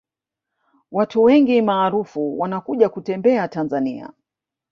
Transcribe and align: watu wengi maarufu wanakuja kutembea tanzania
watu 0.91 1.23
wengi 1.23 1.61
maarufu 1.61 2.39
wanakuja 2.39 2.89
kutembea 2.89 3.47
tanzania 3.47 4.13